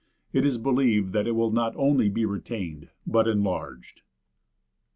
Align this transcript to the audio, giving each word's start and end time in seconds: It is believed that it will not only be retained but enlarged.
It 0.33 0.47
is 0.47 0.57
believed 0.57 1.13
that 1.13 1.27
it 1.27 1.33
will 1.33 1.51
not 1.51 1.75
only 1.75 2.09
be 2.09 2.25
retained 2.25 2.89
but 3.05 3.27
enlarged. 3.27 4.01